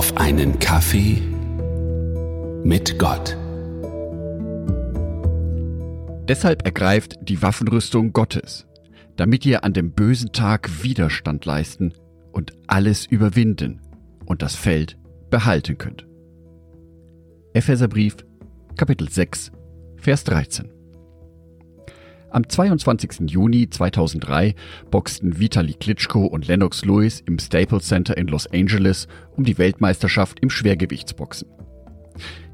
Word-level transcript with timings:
auf 0.00 0.16
einen 0.16 0.58
Kaffee 0.58 1.20
mit 2.64 2.98
Gott. 2.98 3.36
Deshalb 6.26 6.64
ergreift 6.64 7.16
die 7.20 7.42
Waffenrüstung 7.42 8.14
Gottes, 8.14 8.66
damit 9.16 9.44
ihr 9.44 9.62
an 9.62 9.74
dem 9.74 9.92
bösen 9.92 10.32
Tag 10.32 10.82
Widerstand 10.82 11.44
leisten 11.44 11.92
und 12.32 12.54
alles 12.66 13.04
überwinden 13.04 13.82
und 14.24 14.40
das 14.40 14.56
Feld 14.56 14.96
behalten 15.28 15.76
könnt. 15.76 16.06
Epheserbrief, 17.52 18.16
Kapitel 18.78 19.06
6, 19.06 19.52
Vers 19.98 20.24
13. 20.24 20.79
Am 22.32 22.48
22. 22.48 23.28
Juni 23.28 23.68
2003 23.68 24.54
boxten 24.92 25.40
Vitali 25.40 25.74
Klitschko 25.74 26.26
und 26.26 26.46
Lennox 26.46 26.84
Lewis 26.84 27.24
im 27.26 27.40
Staples 27.40 27.88
Center 27.88 28.16
in 28.16 28.28
Los 28.28 28.46
Angeles 28.46 29.08
um 29.36 29.42
die 29.42 29.58
Weltmeisterschaft 29.58 30.38
im 30.38 30.48
Schwergewichtsboxen. 30.48 31.48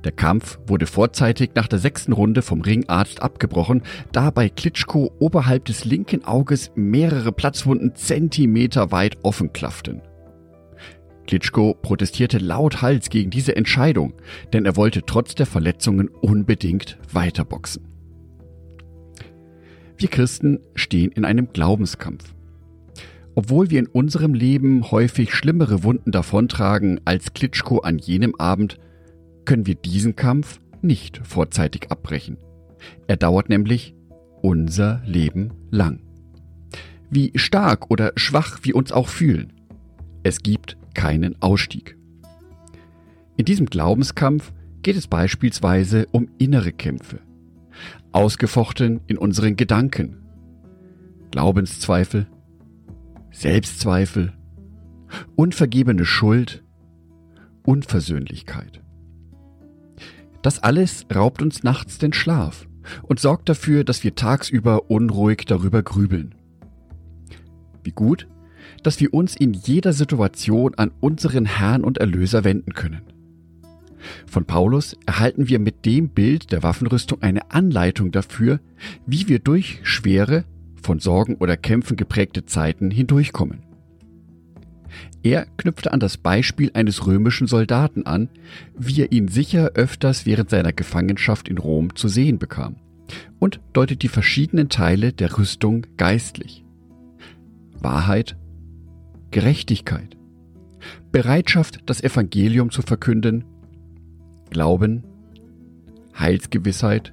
Der 0.05 0.13
Kampf 0.13 0.59
wurde 0.67 0.87
vorzeitig 0.87 1.51
nach 1.55 1.69
der 1.69 1.79
sechsten 1.79 2.13
Runde 2.13 2.41
vom 2.41 2.63
Ringarzt 2.63 3.21
abgebrochen, 3.21 3.83
da 4.13 4.31
bei 4.31 4.49
Klitschko 4.49 5.13
oberhalb 5.19 5.67
des 5.67 5.85
linken 5.85 6.25
Auges 6.25 6.71
mehrere 6.75 7.33
Platzwunden 7.33 7.95
Zentimeter 7.95 8.93
weit 8.93 9.19
offen 9.25 9.53
klafften. 9.53 10.01
Klitschko 11.27 11.75
protestierte 11.75 12.39
lauthals 12.39 13.11
gegen 13.11 13.31
diese 13.31 13.57
Entscheidung, 13.57 14.15
denn 14.55 14.65
er 14.65 14.77
wollte 14.77 15.03
trotz 15.05 15.35
der 15.35 15.47
Verletzungen 15.47 16.09
unbedingt 16.09 16.97
weiterboxen. 17.13 17.96
Wir 19.99 20.09
Christen 20.09 20.61
stehen 20.75 21.11
in 21.13 21.25
einem 21.25 21.53
Glaubenskampf. 21.53 22.35
Obwohl 23.35 23.71
wir 23.71 23.79
in 23.79 23.87
unserem 23.87 24.35
Leben 24.35 24.91
häufig 24.91 25.33
schlimmere 25.35 25.83
Wunden 25.83 26.11
davontragen 26.11 27.01
als 27.07 27.33
Klitschko 27.33 27.79
an 27.79 27.99
jenem 27.99 28.35
Abend, 28.35 28.79
können 29.47 29.67
wir 29.67 29.75
diesen 29.75 30.15
Kampf 30.15 30.61
nicht 30.83 31.21
vorzeitig 31.25 31.91
abbrechen. 31.91 32.37
Er 33.07 33.17
dauert 33.17 33.49
nämlich 33.49 33.95
unser 34.43 35.03
Leben 35.07 35.53
lang. 35.71 36.01
Wie 37.09 37.33
stark 37.37 37.91
oder 37.91 38.13
schwach 38.17 38.61
wir 38.63 38.77
uns 38.77 38.93
auch 38.93 39.09
fühlen, 39.09 39.53
es 40.23 40.43
gibt 40.43 40.77
keinen 40.95 41.41
Ausstieg. 41.41 41.97
In 43.37 43.45
diesem 43.45 43.67
Glaubenskampf 43.67 44.53
geht 44.83 44.97
es 44.97 45.07
beispielsweise 45.07 46.07
um 46.11 46.29
innere 46.39 46.73
Kämpfe 46.73 47.21
ausgefochten 48.13 49.01
in 49.07 49.19
unseren 49.19 49.57
Gedanken. 49.57 50.23
Glaubenszweifel, 51.31 52.27
Selbstzweifel, 53.31 54.33
unvergebene 55.35 56.05
Schuld, 56.05 56.65
Unversöhnlichkeit. 57.65 58.81
Das 60.43 60.63
alles 60.63 61.05
raubt 61.13 61.43
uns 61.43 61.65
nachts 61.65 61.99
den 61.99 62.13
Schlaf 62.13 62.69
und 63.03 63.19
sorgt 63.19 63.49
dafür, 63.49 63.83
dass 63.83 64.05
wir 64.05 64.15
tagsüber 64.15 64.91
unruhig 64.91 65.45
darüber 65.47 65.83
grübeln. 65.83 66.35
Wie 67.83 67.91
gut, 67.91 68.29
dass 68.83 69.01
wir 69.01 69.13
uns 69.13 69.37
in 69.37 69.53
jeder 69.53 69.93
Situation 69.93 70.75
an 70.77 70.93
unseren 71.01 71.45
Herrn 71.45 71.83
und 71.83 71.99
Erlöser 71.99 72.45
wenden 72.45 72.73
können. 72.73 73.03
Von 74.27 74.45
Paulus 74.45 74.97
erhalten 75.07 75.49
wir 75.49 75.59
mit 75.59 75.85
dem 75.85 76.09
Bild 76.09 76.53
der 76.53 76.63
Waffenrüstung 76.63 77.23
eine 77.23 77.51
Anleitung 77.51 78.13
dafür, 78.13 78.61
wie 79.07 79.29
wir 79.29 79.39
durch 79.39 79.81
schwere, 79.83 80.45
von 80.83 80.99
Sorgen 81.01 81.37
oder 81.37 81.57
Kämpfen 81.57 81.97
geprägte 81.97 82.45
Zeiten 82.45 82.91
hindurchkommen. 82.91 83.63
Er 85.23 85.47
knüpfte 85.57 85.93
an 85.93 86.01
das 86.01 86.17
Beispiel 86.17 86.71
eines 86.75 87.07
römischen 87.07 87.49
Soldaten 87.49 88.07
an, 88.07 88.29
wie 88.79 89.03
er 89.03 89.11
ihn 89.11 89.29
sicher 89.29 89.73
öfters 89.75 90.27
während 90.27 90.51
seiner 90.51 90.73
Gefangenschaft 90.73 91.49
in 91.49 91.59
Rom 91.59 91.97
zu 91.97 92.07
sehen 92.07 92.39
bekam, 92.39 92.77
und 93.39 93.61
deutet 93.73 94.03
die 94.03 94.09
verschiedenen 94.09 94.69
Teile 94.69 95.13
der 95.13 95.37
Rüstung 95.37 95.87
geistlich. 95.97 96.65
Wahrheit, 97.81 98.37
Gerechtigkeit, 99.33 100.17
Bereitschaft, 101.11 101.81
das 101.87 102.03
Evangelium 102.03 102.71
zu 102.71 102.83
verkünden 102.83 103.45
Glauben, 104.51 105.05
Heilsgewissheit, 106.19 107.13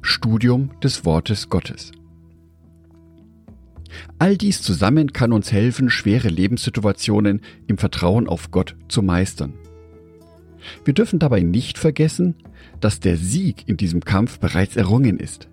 Studium 0.00 0.70
des 0.82 1.04
Wortes 1.04 1.48
Gottes. 1.48 1.92
All 4.18 4.36
dies 4.36 4.62
zusammen 4.62 5.12
kann 5.12 5.32
uns 5.32 5.52
helfen, 5.52 5.90
schwere 5.90 6.28
Lebenssituationen 6.28 7.40
im 7.66 7.78
Vertrauen 7.78 8.28
auf 8.28 8.50
Gott 8.50 8.76
zu 8.88 9.02
meistern. 9.02 9.54
Wir 10.84 10.94
dürfen 10.94 11.18
dabei 11.18 11.40
nicht 11.40 11.78
vergessen, 11.78 12.34
dass 12.80 13.00
der 13.00 13.16
Sieg 13.16 13.68
in 13.68 13.76
diesem 13.76 14.00
Kampf 14.00 14.38
bereits 14.38 14.76
errungen 14.76 15.18
ist, 15.18 15.48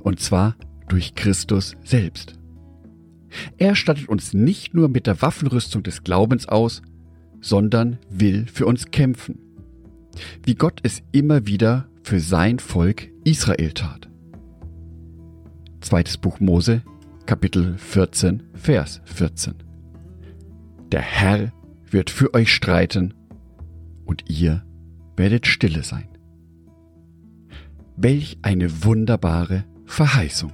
und 0.00 0.20
zwar 0.20 0.56
durch 0.88 1.14
Christus 1.14 1.76
selbst. 1.84 2.34
Er 3.58 3.76
stattet 3.76 4.08
uns 4.08 4.34
nicht 4.34 4.74
nur 4.74 4.88
mit 4.88 5.06
der 5.06 5.22
Waffenrüstung 5.22 5.82
des 5.82 6.02
Glaubens 6.02 6.48
aus, 6.48 6.82
sondern 7.40 7.98
will 8.10 8.46
für 8.46 8.66
uns 8.66 8.90
kämpfen 8.90 9.38
wie 10.44 10.54
Gott 10.54 10.80
es 10.82 11.02
immer 11.12 11.46
wieder 11.46 11.88
für 12.02 12.20
sein 12.20 12.58
Volk 12.58 13.08
Israel 13.24 13.72
tat. 13.72 14.08
Zweites 15.80 16.18
Buch 16.18 16.40
Mose, 16.40 16.82
Kapitel 17.26 17.76
14, 17.78 18.42
Vers 18.54 19.00
14. 19.04 19.54
Der 20.92 21.00
Herr 21.00 21.52
wird 21.88 22.10
für 22.10 22.34
euch 22.34 22.52
streiten 22.52 23.14
und 24.04 24.28
ihr 24.28 24.64
werdet 25.16 25.46
stille 25.46 25.82
sein. 25.82 26.08
Welch 27.96 28.38
eine 28.42 28.84
wunderbare 28.84 29.64
Verheißung. 29.84 30.52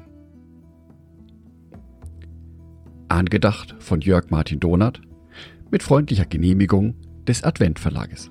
Angedacht 3.08 3.76
von 3.78 4.00
Jörg 4.00 4.30
Martin 4.30 4.60
Donath 4.60 5.00
mit 5.70 5.82
freundlicher 5.82 6.26
Genehmigung 6.26 6.94
des 7.26 7.44
Adventverlages. 7.44 8.30